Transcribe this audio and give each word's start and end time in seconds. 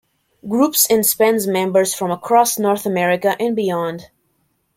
Groups 0.49 0.89
and 0.89 1.05
spans 1.05 1.45
members 1.45 1.93
from 1.93 2.09
across 2.09 2.57
North 2.57 2.87
America 2.87 3.35
and 3.39 3.55
beyond. 3.55 4.09